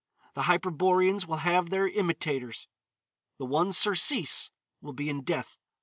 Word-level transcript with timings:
The 0.33 0.45
Hyperboreans 0.49 1.27
will 1.27 1.45
have 1.45 1.69
their 1.69 1.87
imitators. 1.87 2.67
The 3.37 3.45
one 3.45 3.71
surcease 3.71 4.49
will 4.81 4.93
be 4.93 5.09
in 5.09 5.21
death. 5.21 5.59